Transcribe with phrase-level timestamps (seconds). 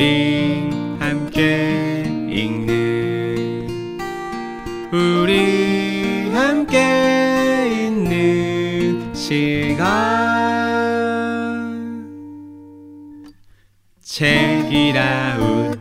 [0.00, 3.68] 우리 함께 읽는
[4.90, 9.90] 우리 함께 있는 시간
[14.00, 15.78] 책이라웃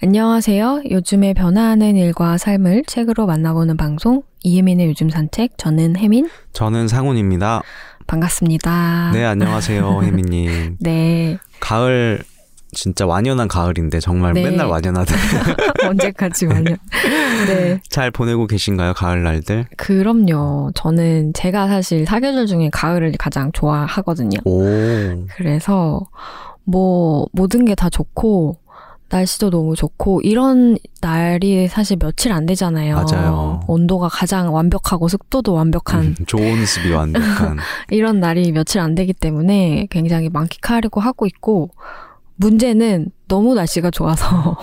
[0.00, 0.82] 안녕하세요.
[0.90, 7.62] 요즘에 변화하는 일과 삶을 책으로 만나보는 방송 이혜민의 요즘 산책 저는 혜민 저는 상훈입니다.
[8.06, 9.10] 반갑습니다.
[9.12, 10.76] 네, 안녕하세요, 혜민님.
[10.80, 11.38] 네.
[11.60, 12.22] 가을
[12.74, 14.44] 진짜 완연한 가을인데 정말 네.
[14.44, 15.56] 맨날 완연하더라고요.
[15.90, 16.76] 언제까지 말요.
[17.46, 17.80] 네.
[17.90, 19.66] 잘 보내고 계신가요, 가을 날들?
[19.76, 20.70] 그럼요.
[20.74, 24.38] 저는 제가 사실 사계절 중에 가을을 가장 좋아하거든요.
[24.44, 26.00] 오, 그래서
[26.64, 28.56] 뭐 모든 게 다 좋고
[29.12, 33.04] 날씨도 너무 좋고 이런 날이 사실 며칠 안 되잖아요.
[33.04, 33.60] 맞아요.
[33.66, 37.58] 온도가 가장 완벽하고 습도도 완벽한 음, 좋은 습이 완벽한.
[37.90, 41.70] 이런 날이 며칠 안 되기 때문에 굉장히 만끽하려고 하고 있고
[42.36, 44.56] 문제는 너무 날씨가 좋아서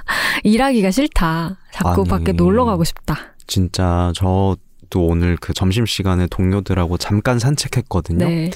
[0.44, 1.58] 일하기가 싫다.
[1.72, 2.08] 자꾸 아니.
[2.08, 3.16] 밖에 놀러 가고 싶다.
[3.48, 8.24] 진짜 저도 오늘 그 점심 시간에 동료들하고 잠깐 산책했거든요.
[8.28, 8.50] 네.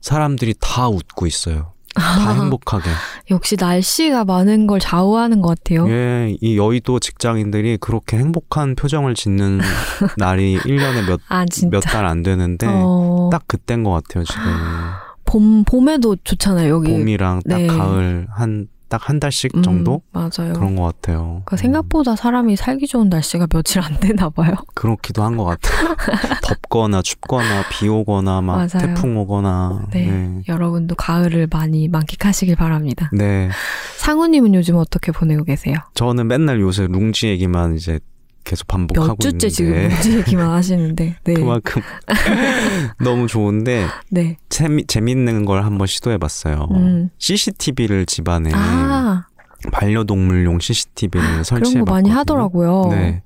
[0.00, 1.72] 사람들이 다 웃고 있어요.
[1.98, 2.90] 다 행복하게.
[3.30, 5.88] 역시 날씨가 많은 걸 좌우하는 것 같아요.
[5.90, 9.58] 예, 이 여의도 직장인들이 그렇게 행복한 표정을 짓는
[10.16, 11.44] 날이 1년에 몇, 아.
[11.70, 14.42] 몇달 안 되는데, 어, 딱 그때인 것 같아요, 지금.
[15.24, 16.70] 봄 봄에도 좋잖아요.
[16.70, 16.90] 여기.
[16.90, 17.66] 봄이랑 딱 네.
[17.66, 20.52] 가을 한 딱 한 달씩 음, 정도 맞아요.
[20.54, 21.42] 그런 것 같아요.
[21.44, 24.52] 그러니까 생각보다 사람이 살기 좋은 날씨가 며칠 안 되나 봐요.
[24.52, 25.94] 음, 그렇기도 한 것 같아요.
[26.42, 28.68] 덥거나 춥거나 비 오거나 막 맞아요.
[28.94, 29.86] 태풍 오거나.
[29.92, 30.06] 네.
[30.10, 30.42] 네.
[30.48, 33.10] 여러분도 가을을 많이 만끽하시길 바랍니다.
[33.12, 33.50] 네.
[33.98, 35.76] 상우님은 요즘 어떻게 보내고 계세요?
[35.94, 38.00] 저는 맨날 요새 룽지 얘기만 이제
[38.44, 41.16] 계속 반복하고 몇 주째 있는데 지금 문제 얘기만 하시는데.
[41.24, 41.34] 네.
[41.34, 41.82] 그만큼
[43.02, 44.36] 너무 좋은데 네.
[44.48, 46.68] 재미, 재밌는 걸 한번 시도해봤어요.
[46.72, 47.10] 음.
[47.18, 49.26] CCTV를 집안에 아,
[49.72, 51.84] 반려동물용 CCTV를 그런 설치해봤거든요.
[51.84, 52.88] 거 많이 하더라고요.
[52.90, 53.22] 네.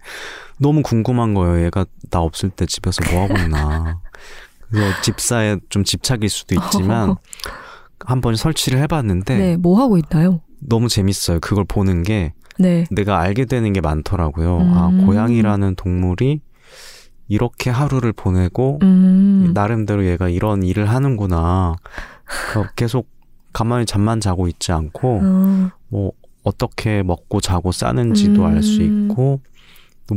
[0.59, 1.65] 너무 궁금한 거예요.
[1.65, 4.00] 얘가 나 없을 때 집에서 뭐 하고 있나.
[4.70, 7.16] 그래서 집사에 좀 집착일 수도 있지만
[8.00, 10.41] 한번 설치를 해봤는데 네, 뭐 하고 있나요?
[10.60, 11.41] 너무 재밌어요.
[11.41, 12.84] 그걸 보는 게 네.
[12.90, 14.58] 내가 알게 되는 게 많더라고요.
[14.58, 14.72] 음.
[14.74, 16.40] 아, 고양이라는 동물이
[17.28, 19.52] 이렇게 하루를 보내고 음.
[19.54, 21.76] 나름대로 얘가 이런 일을 하는구나.
[22.52, 23.08] 그 계속
[23.52, 26.12] 가만히 잠만 자고 있지 않고 어, 뭐
[26.42, 29.08] 어떻게 먹고 자고 싸는지도 알수 음.
[29.08, 29.51] 있고 또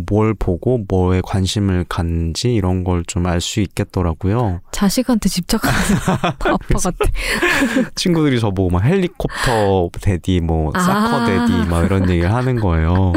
[0.07, 4.59] 뭘 보고 뭐에 관심을 갖는지 이런 걸 좀 알 수 있겠더라고요.
[4.72, 5.78] 자식한테 집착하는
[6.25, 6.97] 아빠 같아.
[7.95, 10.79] 친구들이 저보고 막 헬리콥터 데디 뭐 아.
[10.79, 13.13] 사커 데디 막 이런 얘기를 하는 거예요.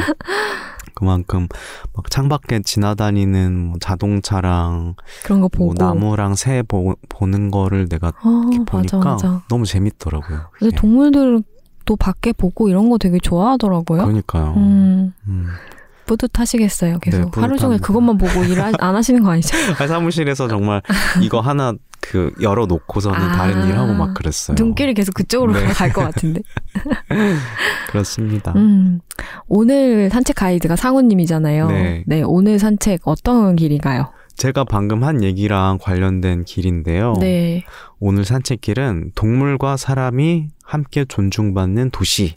[0.95, 1.47] 그만큼
[1.95, 5.75] 막 창밖에 지나다니는 뭐 자동차랑 그런 거뭐 보고.
[5.77, 9.43] 나무랑 새 보, 보는 거를 내가 어, 이렇게 맞아, 보니까 맞아.
[9.49, 10.39] 너무 재밌더라고요.
[10.59, 10.77] 근데 그게.
[10.77, 14.03] 동물들도 밖에 보고 이런 거 되게 좋아하더라고요.
[14.03, 14.55] 그러니까요.
[14.57, 15.47] 음, 음.
[16.09, 16.99] 뿌듯하시겠어요.
[16.99, 17.79] 계속 네, 하루 종일.
[17.81, 19.57] 그것만 보고 일 안 하시는 거 아니죠?
[19.79, 20.83] 아, 사무실에서 정말
[21.23, 23.33] 이거 하나 그 열어 놓고서는 아.
[23.37, 24.57] 다른 일 하고 막 그랬어요.
[24.59, 25.67] 눈길이 계속 그쪽으로 네.
[25.67, 26.41] 갈것 같은데.
[27.91, 28.53] 그렇습니다.
[28.57, 29.01] 음,
[29.47, 31.69] 오늘 산책 가이드가 상우님이잖아요.
[32.07, 32.23] 네.
[32.25, 34.13] 오늘 산책 어떤 길인가요?
[34.37, 37.15] 제가 방금 한 얘기랑 관련된 길인데요.
[37.21, 37.65] 네.
[37.99, 42.35] 오늘 산책길은 동물과 사람이 함께 존중받는 도시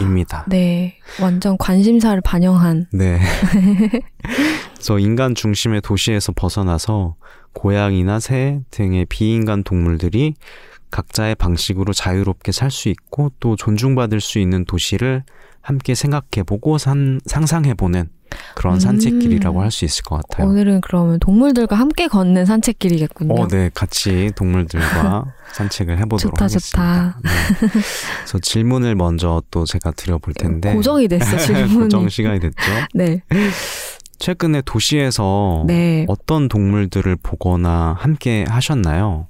[0.00, 0.38] 입니다.
[0.38, 0.96] 아, 네.
[1.20, 2.86] 완전 관심사를 반영한.
[2.92, 3.20] 네.
[4.74, 7.16] 그래서 인간 중심의 도시에서 벗어나서
[7.52, 10.34] 고양이나 새 등의 비인간 동물들이
[10.90, 15.24] 각자의 방식으로 자유롭게 살 수 있고 또 존중받을 수 있는 도시를
[15.60, 18.08] 함께 생각해보고 산, 상상해보는
[18.54, 18.80] 그런 음.
[18.80, 20.48] 산책길이라고 할 수 있을 것 같아요.
[20.48, 23.34] 오늘은 그러면 동물들과 함께 걷는 산책길이겠군요.
[23.34, 27.18] 어, 네, 같이 동물들과 산책을 해보도록 좋다, 하겠습니다.
[27.22, 27.30] 네.
[28.18, 31.84] 그래서 질문을 먼저 또 제가 드려볼 텐데 고정이 됐어, 질문이.
[31.84, 32.56] 고정 시간이 됐죠.
[32.94, 33.22] 네.
[34.18, 36.04] 최근에 도시에서 네.
[36.08, 39.26] 어떤 동물들을 보거나 함께 하셨나요?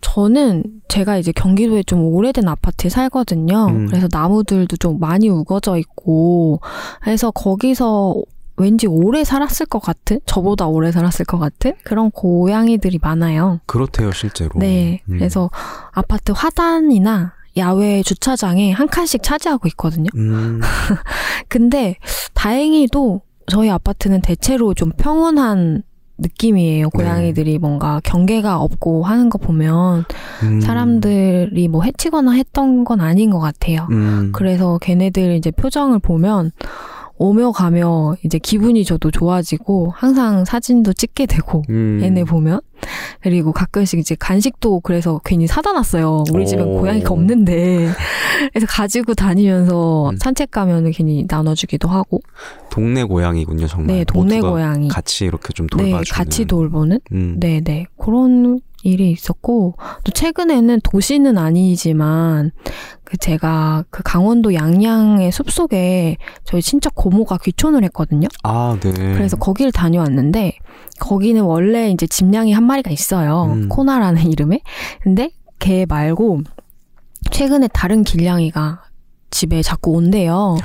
[0.00, 3.66] 저는 제가 이제 경기도에 좀 오래된 아파트에 살거든요.
[3.68, 3.86] 음.
[3.86, 6.60] 그래서 나무들도 좀 많이 우거져 있고
[7.06, 8.16] 해서 거기서
[8.56, 13.60] 왠지 오래 살았을 것 같은 저보다 오래 살았을 것 같은 그런 고양이들이 많아요.
[13.66, 14.50] 그렇대요, 실제로.
[14.56, 15.02] 네.
[15.08, 15.18] 음.
[15.18, 15.50] 그래서
[15.92, 20.08] 아파트 화단이나 야외 주차장에 한 칸씩 차지하고 있거든요.
[20.14, 20.60] 음,
[21.48, 21.96] 근데
[22.34, 25.82] 다행히도 저희 아파트는 대체로 좀 평온한
[26.20, 26.90] 느낌이에요.
[26.90, 30.04] 고양이들이 뭔가 경계가 없고 하는 거 보면
[30.42, 33.86] 음, 사람들이 뭐 해치거나 했던 건 아닌 것 같아요.
[33.90, 36.52] 음, 그래서 걔네들 이제 표정을 보면
[37.20, 42.00] 오며 가며 이제 기분이 저도 좋아지고 항상 사진도 찍게 되고 음.
[42.02, 42.60] 얘네 보면
[43.20, 46.24] 그리고 가끔씩 이제 간식도 그래서 괜히 사다 놨어요.
[46.32, 46.80] 우리 집엔 오.
[46.80, 47.90] 고양이가 없는데
[48.54, 50.16] 그래서 가지고 다니면서 음.
[50.16, 52.22] 산책 가면은 괜히 나눠주기도 하고
[52.70, 53.96] 동네 고양이군요, 정말.
[53.98, 56.04] 네 동네 고양이 같이 이렇게 좀네 돌봐주는.
[56.16, 57.36] 같이 돌보는 음.
[57.38, 59.74] 네네 그런 일이 있었고
[60.04, 62.50] 또 최근에는 도시는 아니지만
[63.04, 68.28] 그 제가 그 강원도 양양의 숲속에 저희 친척 고모가 귀촌을 했거든요.
[68.42, 68.92] 아, 네.
[68.92, 70.56] 그래서 거기를 다녀왔는데
[71.00, 73.52] 거기는 원래 이제 집냥이 한 마리가 있어요.
[73.52, 73.68] 음.
[73.68, 74.62] 코나라는 이름의.
[75.02, 76.42] 근데 걔 말고
[77.30, 78.82] 최근에 다른 길냥이가
[79.30, 80.56] 집에 자꾸 온대요.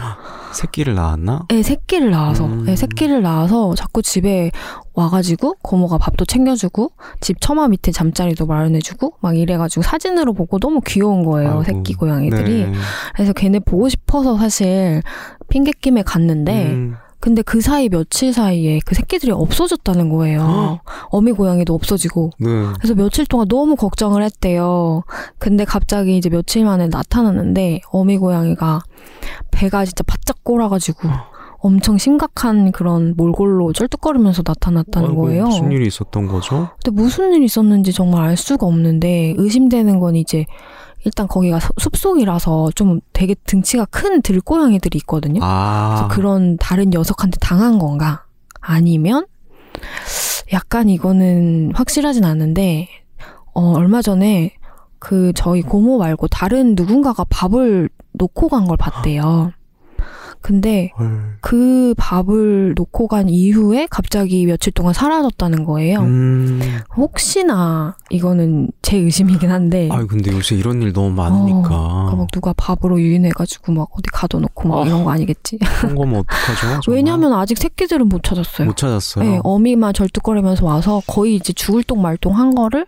[0.53, 1.45] 새끼를 낳았나?
[1.49, 2.45] 네, 새끼를 낳아서.
[2.45, 2.65] 음.
[2.65, 4.51] 네, 새끼를 낳아서 자꾸 집에
[4.93, 11.23] 와가지고 고모가 밥도 챙겨주고 집 처마 밑에 잠자리도 마련해주고 막 이래가지고 사진으로 보고 너무 귀여운
[11.23, 11.49] 거예요.
[11.49, 11.63] 아이고.
[11.63, 12.65] 새끼 고양이들이.
[12.65, 12.73] 네.
[13.13, 15.01] 그래서 걔네 보고 싶어서 사실
[15.49, 16.95] 핑계 김에 갔는데 음.
[17.25, 20.79] 근데 그 사이 며칠 사이에 그 새끼들이 없어졌다는 거예요.
[21.09, 22.29] 어미 고양이도 없어지고.
[22.37, 22.47] 네.
[22.77, 25.01] 그래서 며칠 동안 너무 걱정을 했대요.
[25.39, 28.83] 근데 갑자기 이제 며칠 만에 나타났는데 어미 고양이가
[29.49, 31.09] 배가 진짜 바짝 꼬라가지고
[31.61, 35.45] 엄청 심각한 그런 몰골로 쩔뚝거리면서 나타났다는 아이고, 거예요.
[35.45, 36.69] 무슨 일이 있었던 거죠?
[36.83, 40.45] 근데 무슨 일이 있었는지 정말 알 수가 없는데 의심되는 건 이제
[41.05, 45.39] 일단 거기가 서- 숲속이라서 좀 되게 등치가 큰 들고양이들이 있거든요.
[45.43, 45.95] 아.
[45.95, 48.25] 그래서 그런 다른 녀석한테 당한 건가?
[48.59, 49.25] 아니면
[50.53, 52.87] 약간 이거는 확실하진 않은데
[53.53, 54.53] 어, 얼마 전에
[54.99, 59.51] 그 저희 고모 말고 다른 누군가가 밥을 놓고 간 걸 봤대요.
[60.45, 61.37] 근데 헐.
[61.41, 66.01] 그 밥을 놓고 간 이후에 갑자기 며칠 동안 사라졌다는 거예요.
[66.01, 66.61] 음.
[66.95, 71.67] 혹시나 이거는 제 의심이긴 한데 아유, 근데 요새 이런 일 너무 많으니까.
[71.67, 74.85] 그러니까 막 누가 밥으로 유인해가지고 막 어디 가둬놓고 막 아.
[74.85, 75.57] 이런 거 아니겠지?
[75.57, 76.81] 그런 거면 어떡하죠?
[76.81, 76.81] 정말?
[76.89, 78.67] 왜냐면 아직 새끼들은 못 찾았어요.
[78.67, 79.25] 못 찾았어요.
[79.27, 82.85] 네, 어미만 절뚝거리면서 와서 거의 이제 죽을 똥 말똥 한 거를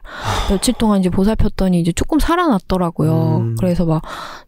[0.52, 3.38] 며칠 동안 이제 보살폈더니 이제 조금 살아났더라고요.
[3.38, 3.56] 음.
[3.58, 4.04] 그래서 막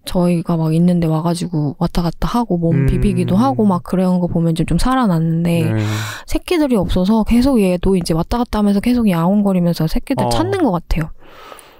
[0.05, 2.85] 저희가 막 있는데 와가지고 왔다 갔다 하고 몸 음.
[3.01, 5.83] 비비기도 하고 막 그런 거 보면 좀, 좀 살아났는데 네.
[6.25, 10.29] 새끼들이 없어서 계속 얘도 이제 왔다 갔다 하면서 계속 야옹거리면서 새끼들 어.
[10.29, 11.09] 찾는 것 같아요.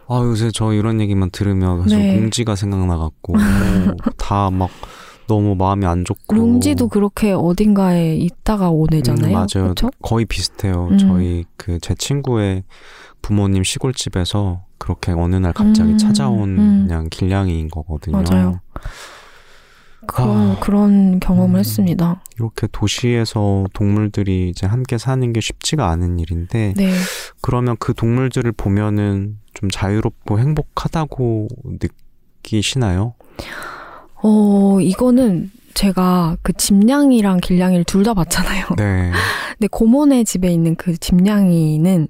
[0.08, 2.20] 아, 요새 저 이런 얘기만 들으면 계속 네.
[2.20, 3.34] 룽지가 생각나갖고.
[4.18, 4.70] 다 막
[5.28, 6.36] 너무 마음이 안 좋고.
[6.36, 9.28] 룽지도 그렇게 어딘가에 있다가 온 애잖아요.
[9.28, 9.70] 음, 맞아요.
[9.70, 9.90] 그쵸?
[10.02, 10.88] 거의 비슷해요.
[10.92, 10.98] 음.
[10.98, 12.64] 저희 그 제 친구의
[13.22, 16.86] 부모님 시골집에서 그렇게 어느 날 갑자기 음, 찾아온 음.
[16.88, 18.24] 그냥 길냥이인 거거든요.
[18.28, 18.60] 맞아요.
[20.14, 20.60] 그런, 아.
[20.60, 21.60] 그런 경험을 음.
[21.60, 22.22] 했습니다.
[22.38, 26.94] 이렇게 도시에서 동물들이 이제 함께 사는 게 쉽지가 않은 일인데 네.
[27.42, 31.48] 그러면 그 동물들을 보면은 좀 자유롭고 행복하다고
[32.44, 33.14] 느끼시나요?
[34.22, 38.66] 어, 이거는 제가 그 집냥이랑 길냥이를 둘 다 봤잖아요.
[38.78, 39.12] 네.
[39.58, 42.08] 근데 고모네 집에 있는 그 집냥이는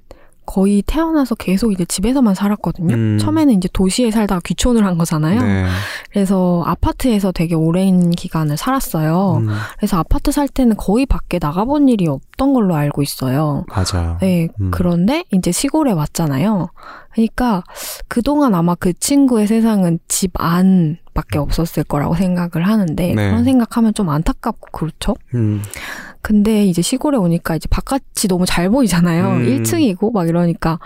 [0.50, 2.92] 거의 태어나서 계속 이제 집에서만 살았거든요.
[2.92, 3.18] 음.
[3.20, 5.40] 처음에는 이제 도시에 살다가 귀촌을 한 거잖아요.
[5.40, 5.66] 네.
[6.10, 9.42] 그래서 아파트에서 되게 오랜 기간을 살았어요.
[9.42, 13.64] 음, 그래서 아파트 살 때는 거의 밖에 나가본 일이 없던 걸로 알고 있어요.
[13.68, 14.18] 맞아요.
[14.20, 14.72] 네, 음.
[14.72, 16.70] 그런데 이제 시골에 왔잖아요.
[17.12, 17.62] 그러니까
[18.08, 23.14] 그동안 아마 그 친구의 세상은 집 안 밖에 없었을 거라고 생각을 하는데 네.
[23.14, 25.14] 그런 생각하면 좀 안타깝고 그렇죠.
[26.20, 29.24] 음, 근데 이제 시골에 오니까 이제 바깥이 너무 잘 보이잖아요.
[29.28, 29.46] 음.
[29.62, 30.78] 1층이고 막 이러니까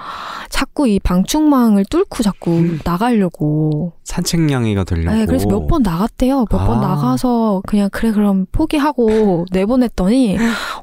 [0.49, 2.79] 자꾸 이 방충망을 뚫고 자꾸 음.
[2.85, 3.93] 나가려고.
[4.05, 5.17] 산책냥이가 되려고.
[5.17, 6.45] 네, 그래서 몇 번 나갔대요.
[6.51, 6.81] 몇번 아.
[6.81, 10.37] 나가서 그냥 그래 그럼 포기하고 내보냈더니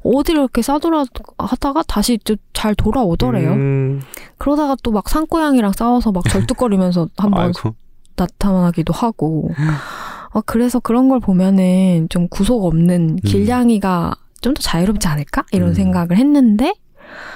[0.04, 1.06] 어디를 이렇게 싸돌아
[1.38, 3.52] 하다가 다시 좀잘 돌아오더래요.
[3.54, 4.02] 음,
[4.38, 7.54] 그러다가 또 막 산고양이랑 싸워서 막 절뚝거리면서 한번.
[8.18, 9.50] 나타나기도 하고.
[10.34, 15.44] 어, 그래서 그런 걸 보면은 좀 구속 없는 길냥이가 좀 더 자유롭지 않을까?
[15.52, 15.74] 이런 음.
[15.74, 16.74] 생각을 했는데,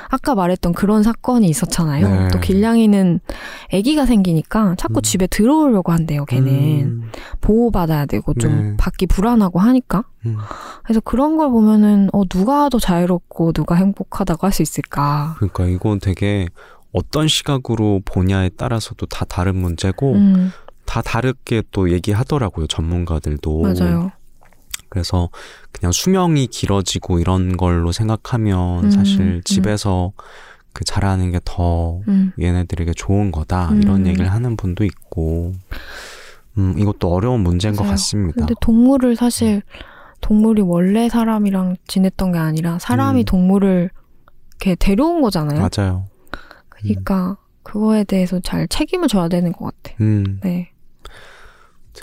[0.09, 2.07] 아까 말했던 그런 사건이 있었잖아요.
[2.07, 2.27] 네.
[2.29, 3.19] 또 길냥이는
[3.73, 5.01] 아기가 생기니까 자꾸 음.
[5.01, 6.51] 집에 들어오려고 한대요, 걔는.
[6.51, 8.77] 음, 보호받아야 되고 좀 네.
[8.77, 10.05] 밖이 불안하고 하니까.
[10.25, 10.37] 음.
[10.83, 15.35] 그래서 그런 걸 보면은, 어, 누가 더 자유롭고 누가 행복하다고 할 수 있을까.
[15.37, 16.47] 그러니까 이건 되게
[16.93, 20.51] 어떤 시각으로 보냐에 따라서도 다 다른 문제고 음,
[20.85, 23.61] 다 다르게 또 얘기하더라고요 전문가들도.
[23.61, 24.11] 맞아요.
[24.95, 25.29] 그래서
[25.73, 29.41] 그냥 수명이 길어지고 이런 걸로 생각하면 음, 사실 음.
[29.43, 30.13] 집에서
[30.71, 32.31] 그 자라는 게더 음.
[32.39, 33.81] 얘네들에게 좋은 거다 음.
[33.81, 35.51] 이런 얘기를 하는 분도 있고
[36.57, 37.91] 음 이것도 어려운 문제인 것 맞아요.
[37.91, 38.35] 같습니다.
[38.37, 39.63] 근데 동물을 사실
[40.21, 43.25] 동물이 원래 사람이랑 지냈던 게 아니라 사람이 음.
[43.25, 43.89] 동물을
[44.61, 45.59] 이렇게 데려온 거잖아요.
[45.59, 46.05] 맞아요.
[46.69, 49.93] 그러니까 그거에 대해서 잘 책임을 져야 되는 것 같아.
[49.99, 50.71] 음 네.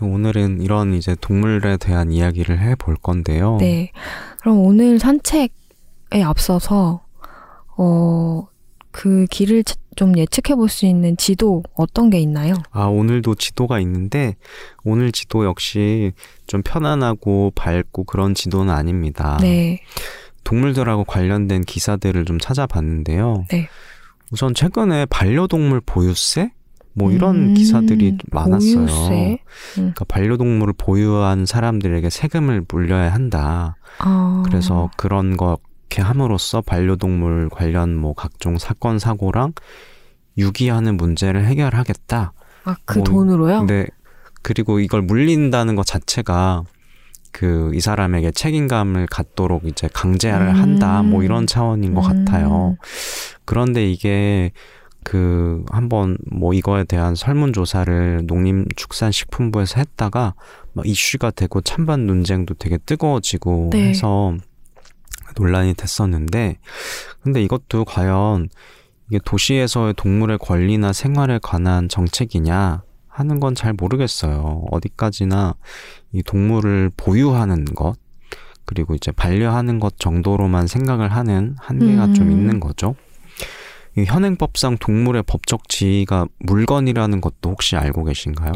[0.00, 3.58] 오늘은 이런 이제 동물에 대한 이야기를 해볼 건데요.
[3.60, 3.92] 네.
[4.40, 5.50] 그럼 오늘 산책에
[6.24, 7.02] 앞서서
[7.76, 8.46] 어,
[8.90, 12.54] 그 길을 치- 좀 예측해 볼 수 있는 지도 어떤 게 있나요?
[12.70, 14.36] 아, 오늘도 지도가 있는데,
[14.84, 16.12] 오늘 지도 역시
[16.46, 19.36] 좀 편안하고 밝고 그런 지도는 아닙니다.
[19.42, 19.80] 네.
[20.44, 23.44] 동물들하고 관련된 기사들을 좀 찾아봤는데요.
[23.50, 23.68] 네.
[24.30, 26.50] 우선 최근에 반려동물 보유세?
[26.94, 28.76] 뭐 이런 음, 기사들이 많았어요.
[28.86, 29.38] 보유세.
[29.94, 33.76] 그러니까 반려동물을 보유한 사람들에게 세금을 물려야 한다.
[33.98, 34.42] 아.
[34.46, 35.58] 그래서 그런 거
[35.88, 39.52] 이렇게 함으로써 반려동물 관련 뭐 각종 사건 사고랑
[40.38, 42.32] 유기하는 문제를 해결하겠다.
[42.64, 43.58] 아, 그 뭐, 돈으로요?
[43.58, 43.86] 근데
[44.42, 46.64] 그리고 이걸 물린다는 것 자체가
[47.32, 50.54] 그 이 사람에게 책임감을 갖도록 이제 강제를 음.
[50.54, 51.02] 한다.
[51.02, 52.24] 뭐 이런 차원인 것 음.
[52.24, 52.76] 같아요.
[53.44, 54.52] 그런데 이게
[55.04, 60.34] 그 한번 뭐 이거에 대한 설문조사를 농림축산식품부에서 했다가
[60.72, 63.88] 막 이슈가 되고 찬반 논쟁도 되게 뜨거워지고 네.
[63.88, 64.34] 해서
[65.36, 66.58] 논란이 됐었는데
[67.20, 68.48] 근데 이것도 과연
[69.08, 74.64] 이게 도시에서의 동물의 권리나 생활에 관한 정책이냐 하는 건 잘 모르겠어요.
[74.70, 75.54] 어디까지나
[76.12, 77.94] 이 동물을 보유하는 것
[78.64, 82.32] 그리고 이제 반려하는 것 정도로만 생각을 하는 한계가 좀 음.
[82.32, 82.94] 있는 거죠.
[83.96, 88.52] 이 현행법상 동물의 법적 지위가 물건이라는 것도 혹시 알고 계신가요?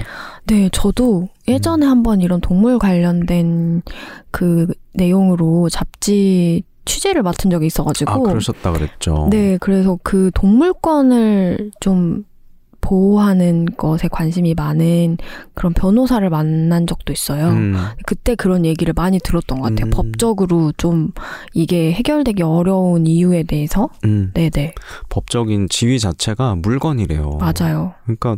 [0.47, 1.91] 네, 저도 예전에 음.
[1.91, 3.83] 한번 이런 동물 관련된
[4.31, 8.11] 그 내용으로 잡지 취재를 맡은 적이 있어가지고.
[8.11, 9.29] 아, 그러셨다 그랬죠.
[9.31, 12.25] 네, 그래서 그 동물권을 좀
[12.87, 15.19] 보호하는 것에 관심이 많은
[15.55, 17.49] 그런 변호사를 만난 적도 있어요.
[17.49, 17.75] 음,
[18.07, 19.87] 그때 그런 얘기를 많이 들었던 것 같아요.
[19.87, 19.91] 음.
[19.91, 21.11] 법적으로 좀
[21.53, 23.89] 이게 해결되기 어려운 이유에 대해서.
[24.05, 24.75] 음, 네네.
[25.09, 27.39] 법적인 지위 자체가 물건이래요.
[27.41, 27.95] 맞아요.
[28.05, 28.37] 그러니까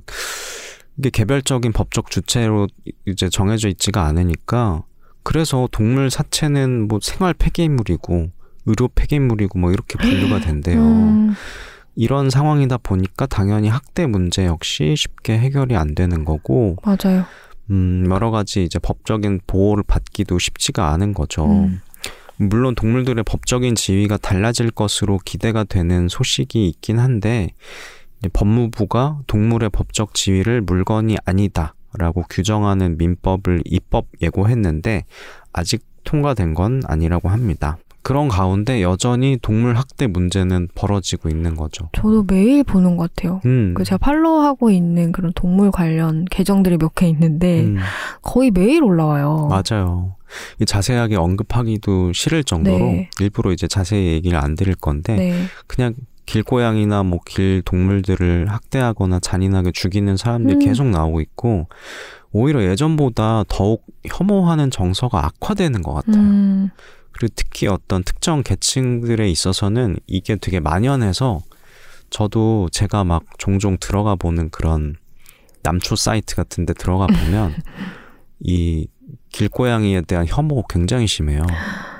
[0.97, 2.69] 이게 개별적인 법적 주체로
[3.07, 4.83] 이제 정해져 있지가 않으니까
[5.25, 8.31] 그래서 동물 사체는 뭐 생활 폐기물이고
[8.65, 10.81] 의료 폐기물이고 뭐 이렇게 분류가 된대요.
[11.99, 17.25] 음, 이런 상황이다 보니까 당연히 학대 문제 역시 쉽게 해결이 안 되는 거고 맞아요.
[17.71, 21.47] 음, 여러 가지 이제 법적인 보호를 받기도 쉽지가 않은 거죠.
[21.47, 21.81] 음.
[22.37, 27.49] 물론 동물들의 법적인 지위가 달라질 것으로 기대가 되는 소식이 있긴 한데
[28.33, 35.05] 법무부가 동물의 법적 지위를 물건이 아니다라고 규정하는 민법을 입법 예고했는데
[35.53, 37.77] 아직 통과된 건 아니라고 합니다.
[38.09, 41.91] 그런 가운데 여전히 동물 학대 문제는 벌어지고 있는 거죠.
[41.93, 43.43] 저도 매일 보는 것 같아요.
[43.45, 43.75] 음.
[43.77, 47.77] 그 제가 팔로우하고 있는 그런 동물 관련 계정들이 몇 개 있는데 음,
[48.23, 49.51] 거의 매일 올라와요.
[49.51, 50.17] 맞아요.
[50.59, 53.11] 이 자세하게 언급하기도 싫을 정도로 네.
[53.21, 55.43] 일부러 이제 자세히 얘기를 안 드릴 건데 네.
[55.67, 55.93] 그냥
[56.25, 60.59] 길고양이나 뭐 길 동물들을 학대하거나 잔인하게 죽이는 사람들이 음.
[60.61, 61.69] 계속 나오고 있고
[62.33, 66.17] 오히려 예전보다 더욱 혐오하는 정서가 악화되는 것 같아요.
[66.23, 66.71] 음,
[67.19, 71.41] 그리고 특히 어떤 특정 계층들에 있어서는 이게 되게 만연해서
[72.11, 74.95] 저도 제가 막 종종 들어가 보는 그런
[75.65, 77.57] 남초 사이트 같은 데 들어가 보면
[78.39, 78.87] 이
[79.31, 81.43] 길고양이에 대한 혐오가 굉장히 심해요.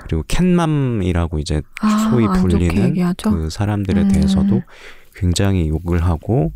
[0.03, 3.13] 그리고 캣맘이라고 이제 아, 소위 불리는.
[3.21, 4.07] 그 사람들에 음.
[4.07, 4.63] 대해서도
[5.15, 6.53] 굉장히 욕을 하고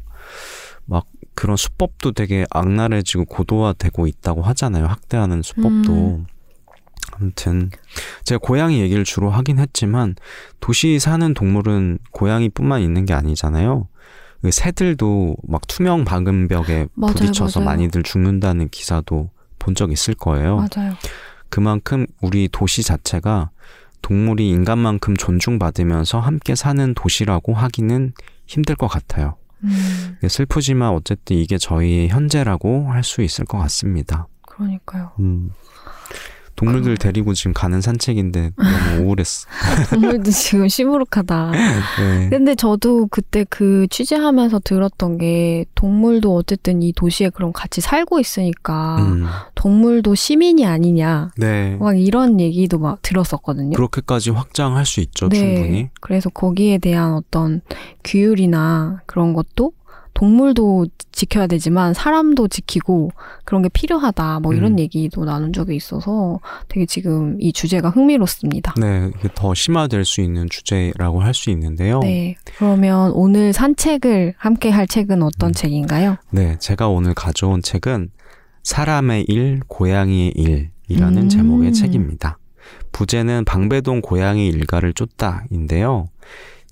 [0.86, 1.06] 막
[1.36, 4.86] 그런 수법도 되게 악랄해지고 고도화되고 있다고 하잖아요.
[4.86, 5.92] 학대하는 수법도.
[5.92, 6.26] 음.
[7.12, 7.70] 아무튼
[8.24, 10.16] 제가 고양이 얘기를 주로 하긴 했지만
[10.60, 13.88] 도시 사는 동물은 고양이뿐만 있는 게 아니잖아요.
[14.42, 17.70] 그 새들도 막 투명 방음벽에 맞아요, 부딪혀서 맞아요.
[17.70, 19.30] 많이들 죽는다는 기사도
[19.60, 20.58] 본 적 있을 거예요.
[20.58, 20.94] 맞아요.
[21.50, 23.52] 그만큼 우리 도시 자체가
[24.02, 28.14] 동물이 인간만큼 존중받으면서 함께 사는 도시라고 하기는
[28.46, 29.38] 힘들 것 같아요.
[29.64, 34.28] 음, 슬프지만 어쨌든 이게 저희의 현재라고 할 수 있을 것 같습니다.
[34.46, 35.12] 그러니까요.
[35.20, 35.52] 음.
[36.56, 39.48] 동물들 데리고 지금 가는 산책인데 너무 우울했어.
[39.90, 41.52] 동물도 지금 시무룩하다.
[41.52, 42.30] 네.
[42.30, 48.98] 근데 저도 그때 그 취재하면서 들었던 게 동물도 어쨌든 이 도시에 그럼 같이 살고 있으니까
[49.00, 49.26] 음.
[49.56, 51.32] 동물도 시민이 아니냐.
[51.38, 51.76] 네.
[51.80, 53.76] 막 이런 얘기도 막 들었었거든요.
[53.76, 55.38] 그렇게까지 확장할 수 있죠, 네.
[55.38, 55.90] 충분히.
[56.02, 57.62] 그래서 거기에 대한 어떤
[58.04, 59.74] 규율이나 그런 것도
[60.14, 63.12] 동물도 지켜야 되지만 사람도 지키고
[63.46, 64.40] 그런 게 필요하다.
[64.42, 64.80] 뭐 이런 음.
[64.80, 68.74] 얘기도 나눈 적이 있어서 되게 지금 이 주제가 흥미롭습니다.
[68.80, 72.00] 네, 더 심화될 수 있는 주제라고 할 수 있는데요.
[72.02, 72.36] 네.
[72.58, 75.54] 그러면 오늘 산책을 함께 할 책은 어떤 음.
[75.54, 76.18] 책인가요?
[76.30, 78.10] 네, 제가 오늘 가져온 책은
[78.62, 80.34] 사람의 일, 고양이의
[80.88, 81.30] 일이라는 음.
[81.30, 82.38] 제목의 책입니다.
[82.92, 86.08] 부제는 방배동 고양이 일가를 쫓다인데요.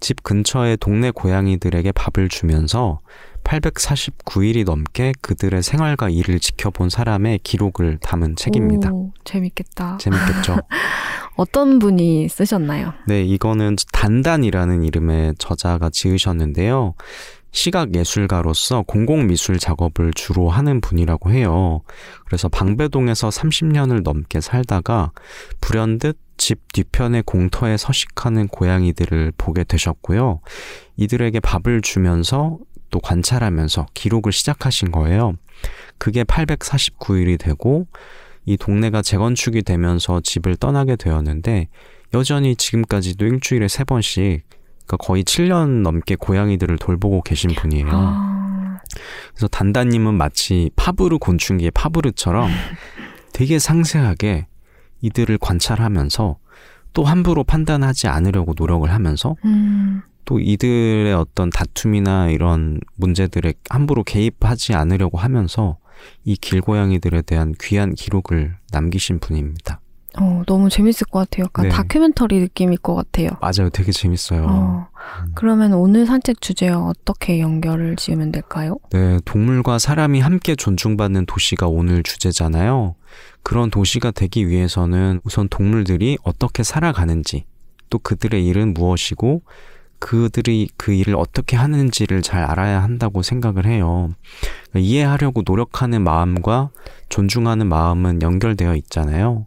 [0.02, 3.00] 집 근처의 동네 고양이들에게 밥을 주면서
[3.44, 8.92] 849일이 넘게 그들의 생활과 일을 지켜본 사람의 기록을 담은 책입니다.
[8.92, 9.98] 오, 재밌겠다.
[10.00, 10.58] 재밌겠죠?
[11.38, 12.94] 어떤 분이 쓰셨나요?
[13.08, 16.94] 네, 이거는 단단이라는 이름의 저자가 지으셨는데요.
[17.52, 21.82] 시각 예술가로서 공공미술 작업을 주로 하는 분이라고 해요.
[22.26, 25.12] 그래서 방배동에서 30년을 넘게 살다가
[25.60, 30.40] 불현듯 집 뒤편의 공터에 서식하는 고양이들을 보게 되셨고요.
[30.96, 32.58] 이들에게 밥을 주면서
[32.90, 35.34] 또 관찰하면서 기록을 시작하신 거예요.
[35.98, 37.88] 그게 849일이 되고
[38.46, 41.68] 이 동네가 재건축이 되면서 집을 떠나게 되었는데
[42.14, 44.42] 여전히 지금까지도 일주일에 세 번씩
[44.92, 47.88] 그러니까 거의 7년 넘게 고양이들을 돌보고 계신 분이에요.
[47.92, 48.80] 아,
[49.30, 52.50] 그래서 단단님은 마치 파브르 곤충기의 파브르처럼
[53.32, 54.48] 되게 상세하게
[55.02, 56.38] 이들을 관찰하면서
[56.94, 64.74] 또 함부로 판단하지 않으려고 노력을 하면서 음, 또 이들의 어떤 다툼이나 이런 문제들에 함부로 개입하지
[64.74, 65.78] 않으려고 하면서
[66.26, 69.81] 이 길고양이들에 대한 귀한 기록을 남기신 분입니다.
[70.20, 71.46] 어, 너무 재밌을 것 같아요.
[71.46, 71.70] 약간 네.
[71.70, 73.30] 다큐멘터리 느낌일 것 같아요.
[73.40, 73.70] 맞아요.
[73.72, 74.46] 되게 재밌어요.
[74.46, 74.88] 어,
[75.24, 75.32] 음.
[75.36, 78.78] 그러면 오늘 산책 주제와 어떻게 연결을 지으면 될까요?
[78.92, 82.96] 네, 동물과 사람이 함께 존중받는 도시가 오늘 주제잖아요.
[83.44, 87.46] 그런 도시가 되기 위해서는 우선 동물들이 어떻게 살아가는지,
[87.90, 89.42] 또 그들의 일은 무엇이고,
[90.00, 94.10] 그들이 그 일을 어떻게 하는지를 잘 알아야 한다고 생각을 해요.
[94.70, 96.72] 그러니까 이해하려고 노력하는 마음과
[97.10, 99.46] 존중하는 마음은 연결되어 있잖아요.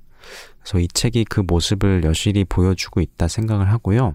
[0.64, 4.14] 그래서 이 책이 그 모습을 여실히 보여주고 있다 생각을 하고요.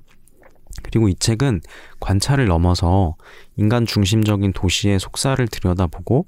[0.82, 1.62] 그리고 이 책은
[2.00, 3.16] 관찰을 넘어서
[3.56, 6.26] 인간 중심적인 도시의 속사를 들여다보고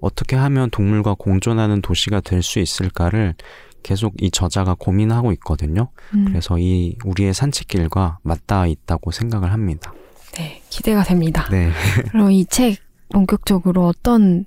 [0.00, 3.34] 어떻게 하면 동물과 공존하는 도시가 될 수 있을까를
[3.82, 5.90] 계속 이 저자가 고민하고 있거든요.
[6.14, 9.92] 음, 그래서 이 우리의 산책길과 맞닿아 있다고 생각을 합니다.
[10.34, 11.48] 네, 기대가 됩니다.
[11.50, 11.70] 네.
[12.10, 12.78] 그럼 이 책
[13.10, 14.44] 본격적으로 어떤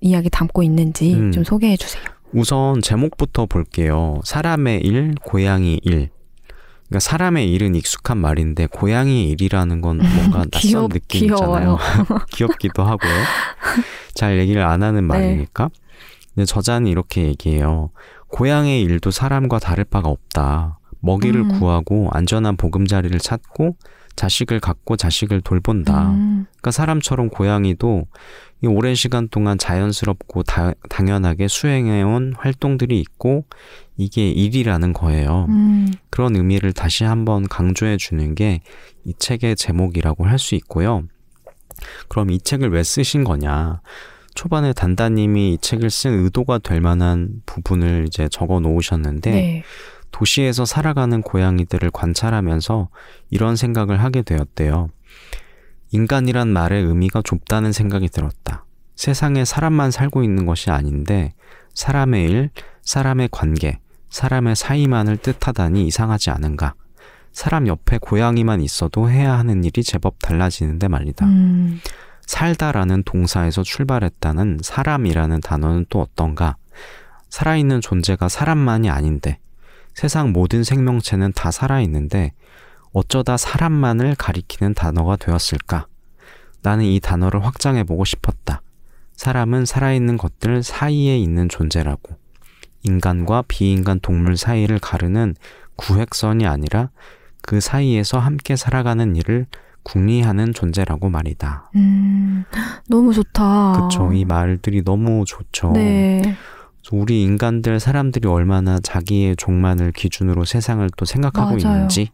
[0.00, 1.32] 이야기 담고 있는지 음.
[1.32, 2.02] 좀 소개해 주세요.
[2.32, 4.20] 우선 제목부터 볼게요.
[4.24, 6.10] 사람의 일, 고양이 일.
[6.88, 11.78] 그러니까 사람의 일은 익숙한 말인데 고양이 일이라는 건 뭔가 낯선 느낌이잖아요.
[12.32, 13.12] 귀엽기도 하고요.
[14.14, 15.06] 잘 얘기를 안 하는 네.
[15.06, 15.70] 말이니까.
[16.34, 17.90] 근데 저자는 이렇게 얘기해요.
[18.28, 20.77] 고양이의 일도 사람과 다를 바가 없다.
[21.00, 21.58] 먹이를 음.
[21.58, 23.76] 구하고 안전한 보금자리를 찾고
[24.16, 26.08] 자식을 갖고 자식을 돌본다.
[26.10, 28.06] 음, 그러니까 사람처럼 고양이도
[28.62, 33.44] 이 오랜 시간 동안 자연스럽고 다- 당연하게 수행해온 활동들이 있고
[33.96, 35.46] 이게 일이라는 거예요.
[35.50, 38.60] 음, 그런 의미를 다시 한번 강조해 주는 게
[39.04, 41.04] 이 책의 제목이라고 할 수 있고요.
[42.08, 43.80] 그럼 이 책을 왜 쓰신 거냐?
[44.34, 49.62] 초반에 단다님이 이 책을 쓴 의도가 될 만한 부분을 이제 적어 놓으셨는데 네.
[50.10, 52.88] 도시에서 살아가는 고양이들을 관찰하면서
[53.30, 54.88] 이런 생각을 하게 되었대요.
[55.90, 58.64] 인간이란 말의 의미가 좁다는 생각이 들었다.
[58.96, 61.34] 세상에 사람만 살고 있는 것이 아닌데
[61.74, 62.50] 사람의 일,
[62.82, 63.78] 사람의 관계,
[64.10, 66.74] 사람의 사이만을 뜻하다니 이상하지 않은가.
[67.32, 71.26] 사람 옆에 고양이만 있어도 해야 하는 일이 제법 달라지는데 말이다.
[71.26, 71.80] 음,
[72.26, 76.56] 살다라는 동사에서 출발했다는 사람이라는 단어는 또 어떤가?
[77.30, 79.38] 살아있는 존재가 사람만이 아닌데
[79.98, 82.30] 세상 모든 생명체는 다 살아있는데
[82.92, 85.88] 어쩌다 사람만을 가리키는 단어가 되었을까?
[86.62, 88.62] 나는 이 단어를 확장해보고 싶었다.
[89.16, 92.16] 사람은 살아있는 것들 사이에 있는 존재라고.
[92.84, 95.34] 인간과 비인간 동물 사이를 가르는
[95.74, 96.90] 구획선이 아니라
[97.42, 99.46] 그 사이에서 함께 살아가는 일을
[99.82, 101.72] 궁리하는 존재라고 말이다.
[101.74, 102.44] 음,
[102.88, 103.88] 너무 좋다.
[103.88, 104.12] 그쵸.
[104.12, 105.72] 이 말들이 너무 좋죠.
[105.72, 106.36] 네.
[106.92, 111.76] 우리 인간들, 사람들이 얼마나 자기의 종만을 기준으로 세상을 또 생각하고 맞아요.
[111.76, 112.10] 있는지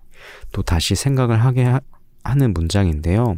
[0.53, 1.81] 또 다시 생각을 하게 하,
[2.35, 3.37] 는 문장인데요.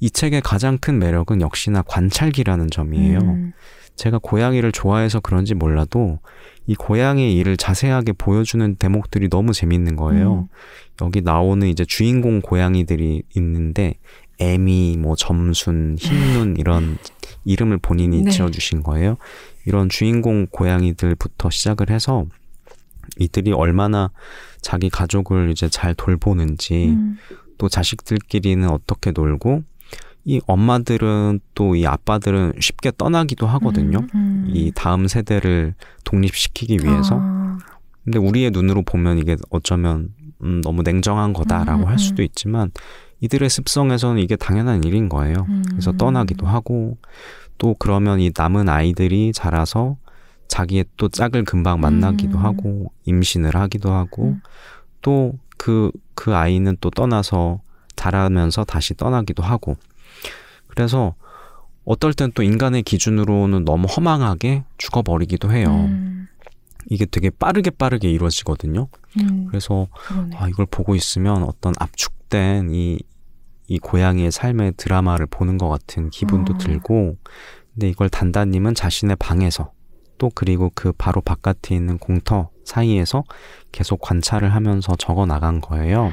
[0.00, 3.18] 이 책의 가장 큰 매력은 역시나 관찰기라는 점이에요.
[3.18, 3.52] 음,
[3.96, 6.18] 제가 고양이를 좋아해서 그런지 몰라도
[6.66, 10.48] 이 고양이의 일을 자세하게 보여주는 대목들이 너무 재밌는 거예요.
[11.00, 13.94] 여기 나오는 이제 주인공 고양이들이 있는데
[14.38, 16.98] 에미, 뭐 점순, 흰눈 이런
[17.44, 18.30] 이름을 본인이 네.
[18.30, 19.16] 지어주신 거예요.
[19.66, 22.24] 이런 주인공 고양이들부터 시작을 해서
[23.18, 24.10] 이들이 얼마나
[24.60, 27.18] 자기 가족을 이제 잘 돌보는지 음,
[27.58, 29.62] 또 자식들끼리는 어떻게 놀고
[30.24, 33.98] 이 엄마들은 또 이 아빠들은 쉽게 떠나기도 하거든요.
[33.98, 34.50] 음, 음.
[34.52, 35.74] 이 다음 세대를
[36.04, 37.18] 독립시키기 위해서.
[37.20, 37.58] 아,
[38.04, 41.98] 근데 우리의 눈으로 보면 이게 어쩌면 음, 너무 냉정한 거다라고 음, 할 음.
[41.98, 42.70] 수도 있지만
[43.20, 45.46] 이들의 습성에서는 이게 당연한 일인 거예요.
[45.48, 45.62] 음.
[45.70, 46.98] 그래서 떠나기도 하고
[47.58, 49.96] 또 그러면 이 남은 아이들이 자라서
[50.48, 52.44] 자기의 또 짝을 금방 만나기도 음.
[52.44, 54.40] 하고 임신을 하기도 하고 음.
[55.02, 57.60] 또그그 아이는 또 떠나서
[57.96, 59.76] 자라면서 다시 떠나기도 하고
[60.68, 61.14] 그래서
[61.84, 65.68] 어떨 땐 또 인간의 기준으로는 너무 허망하게 죽어버리기도 해요.
[65.70, 66.26] 음,
[66.90, 68.88] 이게 되게 빠르게 빠르게 이루어지거든요.
[69.20, 70.36] 음, 그래서 그러네.
[70.36, 72.98] 아, 이걸 보고 있으면 어떤 압축된 이,
[73.68, 76.58] 이 고양이의 삶의 드라마를 보는 것 같은 기분도 어.
[76.58, 77.16] 들고,
[77.74, 79.72] 근데 이걸 단다님은 자신의 방에서
[80.18, 83.24] 또 그리고 그 바로 바깥에 있는 공터 사이에서
[83.72, 86.12] 계속 관찰을 하면서 적어 나간 거예요.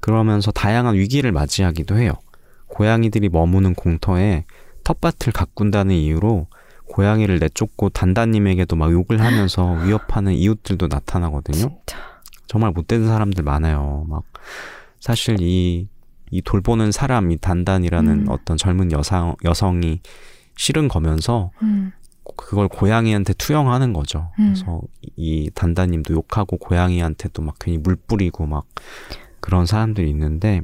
[0.00, 2.12] 그러면서 다양한 위기를 맞이하기도 해요.
[2.68, 4.44] 고양이들이 머무는 공터에
[4.84, 6.46] 텃밭을 가꾼다는 이유로
[6.86, 11.56] 고양이를 내쫓고 단다님에게도 막 욕을 하면서 위협하는 이웃들도 나타나거든요.
[11.58, 11.98] 진짜.
[12.46, 14.04] 정말 못된 사람들 많아요.
[14.08, 14.24] 막
[15.00, 15.88] 사실 이,
[16.34, 18.26] 이 돌보는 사람, 이 단단이라는 음.
[18.28, 20.00] 어떤 젊은 여성 여성이
[20.56, 21.92] 싫은 거면서 음,
[22.36, 24.30] 그걸 고양이한테 투영하는 거죠.
[24.40, 24.52] 음.
[24.52, 24.80] 그래서
[25.14, 28.64] 이 단단님도 욕하고 고양이한테도 막 괜히 물 뿌리고 막
[29.38, 30.62] 그런 사람들이 있는데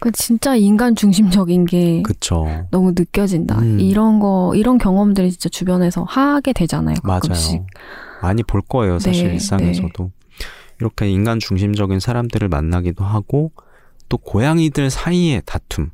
[0.00, 2.66] 그 진짜 인간 중심적인 게 그쵸.
[2.70, 3.58] 너무 느껴진다.
[3.58, 3.80] 음.
[3.80, 6.96] 이런 거 이런 경험들이 진짜 주변에서 하게 되잖아요.
[7.02, 7.60] 가끔씩.
[7.60, 7.66] 맞아요.
[8.20, 10.10] 많이 볼 거예요, 사실 네, 일상에서도.
[10.78, 13.52] 이렇게 인간 중심적인 사람들을 만나기도 하고,
[14.08, 15.90] 또 고양이들 사이의 다툼,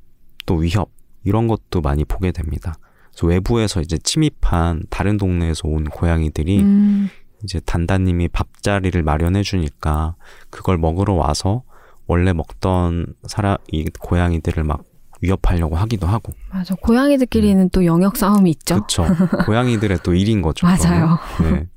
[0.47, 0.91] 또 위협,
[1.25, 2.75] 이런 것도 많이 보게 됩니다.
[3.11, 7.09] 그래서 외부에서 이제 침입한 다른 동네에서 온 고양이들이 음,
[7.45, 10.15] 이제 단단님이 밥자리를 마련해 주니까
[10.51, 11.63] 그걸 먹으러 와서
[12.07, 14.83] 원래 먹던 사람, 이 고양이들을 막
[15.21, 16.33] 위협하려고 하기도 하고.
[16.51, 16.75] 맞아.
[16.75, 18.77] 고양이들끼리는 또 영역 싸움이 있죠.
[18.77, 18.81] 음.
[18.81, 19.07] 그쵸.
[19.47, 20.67] 고양이들의 또 일인 거죠.
[20.67, 21.19] 맞아요.
[21.41, 21.69] 네.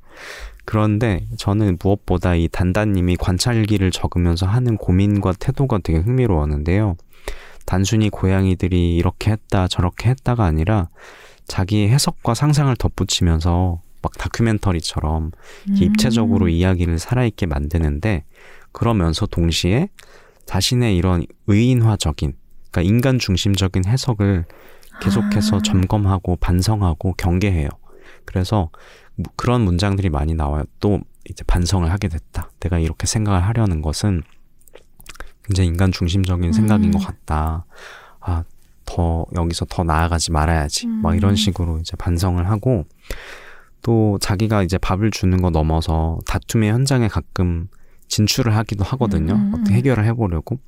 [0.66, 6.96] 그런데 저는 무엇보다 이 단단님이 관찰기를 적으면서 하는 고민과 태도가 되게 흥미로웠는데요.
[7.66, 10.90] 단순히 고양이들이 이렇게 했다 저렇게 했다가 아니라
[11.48, 15.32] 자기의 해석과 상상을 덧붙이면서 막 다큐멘터리처럼
[15.70, 15.76] 음.
[15.80, 18.24] 입체적으로 이야기를 살아있게 만드는데
[18.72, 19.90] 그러면서 동시에
[20.46, 22.34] 자신의 이런 의인화적인
[22.72, 24.46] 그러니까 인간 중심적인 해석을
[25.02, 25.62] 계속해서 아.
[25.62, 27.70] 점검하고 반성하고 경계해요.
[28.26, 29.05] 그래서 무-
[29.36, 30.64] 그런 문장들이 많이 나와요.
[30.80, 31.00] 또
[31.30, 32.52] 이제 반성을 하게 됐다.
[32.60, 34.24] 내가 이렇게 생각을 하려는 것은
[35.44, 36.92] 굉장히 인간 중심적인 생각인 음.
[36.92, 37.66] 것 같다.
[38.20, 38.44] 아,
[38.86, 40.88] 더 여기서 더 나아가지 말아야지.
[40.88, 41.36] 막 이런 음.
[41.36, 42.86] 식으로 이제 반성을 하고
[43.82, 47.68] 또 자기가 이제 밥을 주는 거 넘어서 다툼의 현장에 가끔
[48.08, 49.34] 진출을 하기도 하거든요.
[49.34, 49.78] 음, 음, 어떻게 음.
[49.78, 50.60] 해결을 해보려고.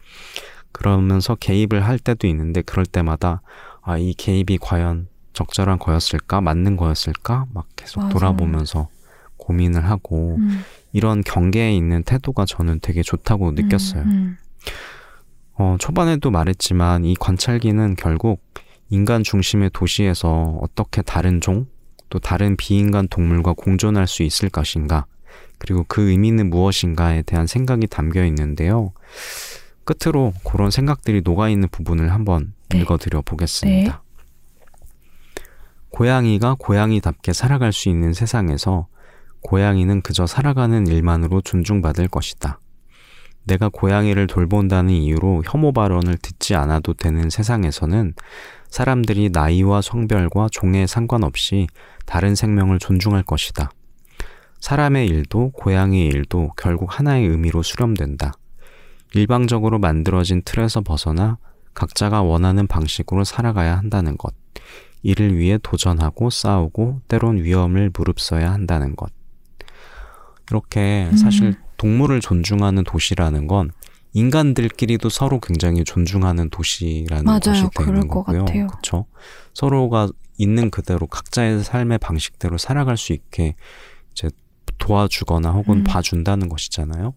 [0.72, 3.42] 그러면서 개입을 할 때도 있는데 그럴 때마다
[3.82, 5.08] 아, 이 개입이 과연
[5.38, 6.42] 적절한 거였을까?
[6.42, 7.46] 맞는 거였을까?
[7.54, 8.14] 막 계속 맞아.
[8.14, 8.90] 돌아보면서
[9.38, 14.02] 고민을 하고 음, 이런 경계에 있는 태도가 저는 되게 좋다고 느꼈어요.
[14.02, 14.38] 음,
[15.54, 18.42] 어, 초반에도 말했지만 이 관찰기는 결국
[18.90, 21.68] 인간 중심의 도시에서 어떻게 다른 종,
[22.10, 25.06] 또 다른 비인간 동물과 공존할 수 있을 것인가,
[25.60, 28.92] 그리고 그 의미는 무엇인가에 대한 생각이 담겨 있는데요.
[29.84, 32.80] 끝으로 그런 생각들이 녹아있는 부분을 한번 네.
[32.80, 34.02] 읽어드려 보겠습니다.
[35.90, 38.88] 고양이가 고양이답게 살아갈 수 있는 세상에서
[39.42, 42.60] 고양이는 그저 살아가는 일만으로 존중받을 것이다.
[43.46, 48.14] 내가 고양이를 돌본다는 이유로 혐오 발언을 듣지 않아도 되는 세상에서는
[48.70, 51.68] 사람들이 나이와 성별과 종에 상관없이
[52.06, 53.72] 다른 생명을 존중할 것이다.
[54.60, 58.34] 사람의 일도 고양이의 일도 결국 하나의 의미로 수렴된다.
[59.14, 61.38] 일방적으로 만들어진 틀에서 벗어나
[61.74, 64.34] 각자가 원하는 방식으로 살아가야 한다는 것.
[65.08, 69.10] 이를 위해 도전하고 싸우고 때론 위험을 무릅써야 한다는 것.
[70.52, 71.54] 이렇게 사실 음.
[71.78, 73.72] 동물을 존중하는 도시라는 건
[74.12, 77.40] 인간들끼리도 서로 굉장히 존중하는 도시라는 맞아요.
[77.40, 78.44] 것이 되는 것 거고요.
[78.44, 78.68] 같아요.
[78.68, 79.06] 그렇죠.
[79.54, 83.56] 서로가 있는 그대로 각자의 삶의 방식대로 살아갈 수 있게
[84.12, 84.30] 이제
[84.78, 85.84] 도와주거나 혹은 음.
[85.86, 87.14] 봐준다는 것이잖아요.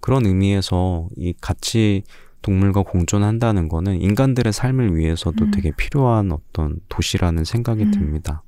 [0.00, 2.02] 그런 의미에서 이 같이
[2.46, 5.50] 동물과 공존한다는 거는 인간들의 삶을 위해서도 음.
[5.50, 7.90] 되게 필요한 어떤 도시라는 생각이 음.
[7.90, 8.44] 듭니다.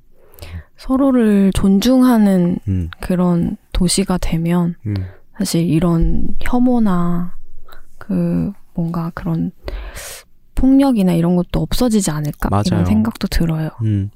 [0.77, 4.95] 서로를 존중하는 음, 그런 도시가 되면 음,
[5.37, 7.35] 사실 이런 혐오나
[7.97, 9.51] 그 뭔가 그런
[10.55, 12.63] 폭력이나 이런 것도 없어지지 않을까 맞아요.
[12.67, 13.69] 이런 생각도 들어요.
[13.83, 14.11] 음.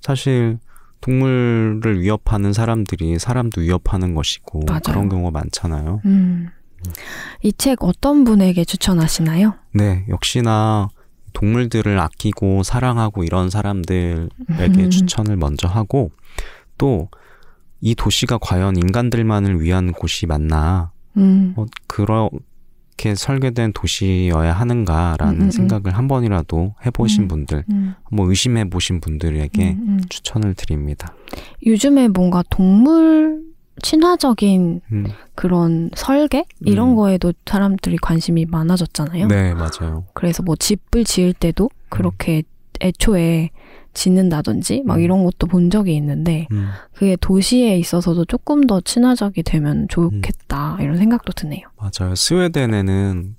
[0.00, 0.58] 사실
[1.02, 4.80] 동물을 위협하는 사람들이 사람도 위협하는 것이고 맞아요.
[4.86, 6.00] 그런 경우가 많잖아요.
[6.06, 6.48] 음.
[7.42, 9.54] 이 책 어떤 분에게 추천하시나요?
[9.72, 10.88] 네, 역시나
[11.32, 14.28] 동물들을 아끼고 사랑하고 이런 사람들에게
[14.84, 14.90] 음.
[14.90, 16.10] 추천을 먼저 하고
[16.78, 17.08] 또
[17.82, 21.52] 이 도시가 과연 인간들만을 위한 곳이 맞나 음.
[21.56, 25.50] 어, 그렇게 설계된 도시여야 하는가라는 음, 음, 음.
[25.50, 27.28] 생각을 한 번이라도 해보신 음.
[27.28, 27.94] 분들 음.
[28.04, 29.76] 한번 의심해 보신 분들에게.
[30.08, 31.14] 추천을 드립니다.
[31.66, 33.42] 요즘에 뭔가 동물
[33.82, 35.06] 친화적인 음.
[35.34, 36.96] 그런 설계 이런 음.
[36.96, 39.28] 거에도 사람들이 관심이 많아졌잖아요.
[39.28, 40.04] 네, 맞아요.
[40.14, 42.42] 그래서 뭐 집을 지을 때도 그렇게
[42.80, 43.50] 애초에
[43.94, 45.00] 짓는다든지 막 음.
[45.00, 50.98] 이런 것도 본 적이 있는데 음, 그게 도시에 있어서도 조금 더 친화적이 되면 좋겠다 이런
[50.98, 51.66] 생각도 드네요.
[51.78, 52.14] 맞아요.
[52.14, 53.36] 스웨덴에는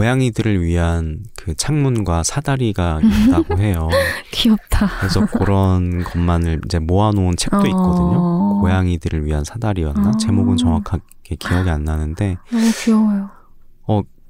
[0.00, 3.90] 고양이들을 위한 그 창문과 사다리가 있다고 해요.
[4.30, 4.88] 귀엽다.
[4.98, 8.18] 그래서 그런 것만을 이제 모아놓은 책도 있거든요.
[8.18, 10.08] 어, 고양이들을 위한 사다리였나?
[10.08, 10.16] 아.
[10.16, 13.30] 제목은 정확하게 기억이 안 나는데 너무 귀여워요.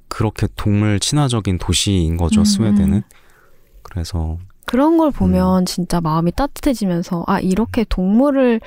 [0.09, 3.03] 그렇게 동물 친화적인 도시인 거죠, 음, 스웨덴은.
[3.85, 5.13] 그래서 그런 걸 음.
[5.13, 8.61] 보면 진짜 마음이 따뜻해지면서 아 이렇게 동물을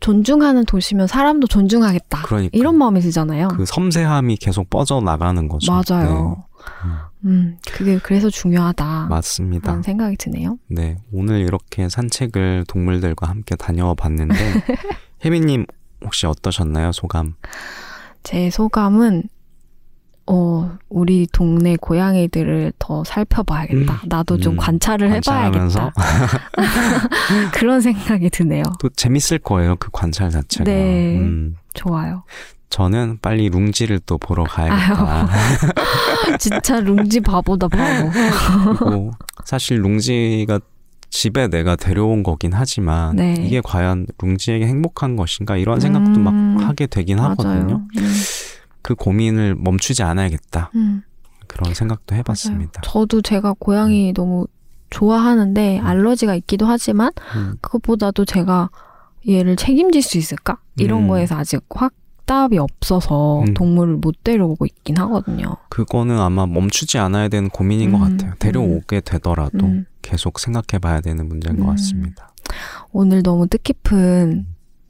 [0.00, 2.22] 존중하는 도시면 사람도 존중하겠다.
[2.22, 3.48] 그러니까 이런 마음이 들잖아요.
[3.48, 5.72] 그 섬세함이 계속 뻗어 나가는 거죠.
[5.72, 6.44] 맞아요.
[6.84, 6.90] 네,
[7.24, 9.02] 음, 그게 그래서 중요하다.
[9.04, 9.68] 네, 맞습니다.
[9.68, 10.58] 라는 생각이 드네요.
[10.68, 14.34] 네, 오늘 이렇게 산책을 동물들과 함께 다녀와 봤는데
[15.24, 15.66] 혜미님
[16.04, 17.34] 혹시 어떠셨나요, 소감?
[18.22, 19.24] 제 소감은
[20.28, 24.02] 어 우리 동네 고양이들을 더 살펴봐야겠다.
[24.06, 25.12] 나도 좀 음, 관찰을?
[25.12, 25.92] 해봐야겠다.
[27.54, 28.64] 그런 생각이 드네요.
[28.80, 30.64] 또 재밌을 거예요, 그 관찰 자체가.
[30.64, 31.16] 네.
[31.18, 32.24] 음, 좋아요.
[32.70, 35.28] 저는 빨리 룽지를 또 보러 가야겠다.
[36.38, 38.10] 진짜 룽지 바보다 바보.
[38.78, 39.12] 그리고
[39.44, 40.58] 사실 룽지가
[41.08, 43.34] 집에 내가 데려온 거긴 하지만 네.
[43.38, 46.24] 이게 과연 룽지에게 행복한 것인가 이런 생각도 음,
[46.56, 47.82] 막 하게 되긴 하거든요.
[48.86, 48.92] 맞아요.
[48.92, 51.02] 음, 그 고민을 멈추지 않아야겠다 음,
[51.46, 52.20] 그런 생각도 맞아요.
[52.20, 52.82] 해봤습니다.
[52.84, 54.46] 저도 제가 고양이 너무
[54.90, 58.70] 좋아하는데 알러지가 있기도 하지만 음, 그것보다도 제가
[59.28, 60.58] 얘를 책임질 수 있을까?
[60.78, 61.08] 이런 음.
[61.08, 61.92] 거에서 아직 확
[62.26, 63.54] 답이 없어서 음.
[63.54, 65.56] 동물을 못 데려오고 있긴 하거든요.
[65.68, 68.34] 그거는 아마 멈추지 않아야 되는 고민인 것 음, 같아요.
[68.38, 69.86] 데려오게 되더라도 음.
[70.02, 71.70] 계속 생각해 봐야 되는 문제인 것 음.
[71.70, 72.32] 같습니다.
[72.92, 74.46] 오늘 너무 뜻깊은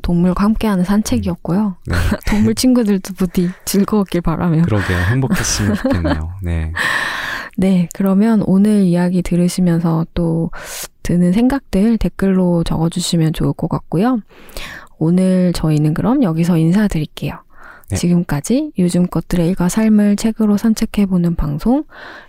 [0.07, 1.77] 동물과 함께하는 산책이었고요.
[1.87, 1.97] 네.
[2.31, 4.62] 동물 친구들도 부디 즐거웠길 바라며.
[4.62, 4.99] 그러게요.
[4.99, 6.33] 행복했으면 좋겠네요.
[6.42, 6.73] 네.
[7.59, 10.51] 네, 그러면 오늘 이야기 들으시면서 또
[11.03, 14.21] 드는 생각들 댓글로 적어주시면 좋을 것 같고요.
[14.99, 17.42] 오늘 저희는 그럼 여기서 인사드릴게요.
[17.90, 17.97] 네.
[17.97, 21.83] 지금까지 요즘 것들의 일과 삶을 책으로 산책해보는 방송,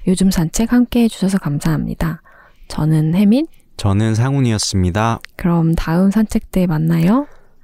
[0.08, 2.22] 요즘 산책 함께 해주셔서 감사합니다.
[2.70, 3.46] 저는 혜민.
[3.76, 5.20] 저는 상훈이었습니다.
[5.36, 7.28] 그럼 다음 산책 때 만나요.